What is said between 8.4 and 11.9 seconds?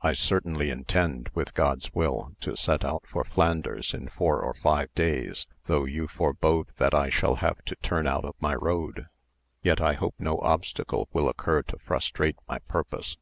my road; yet I hope no obstacle will occur to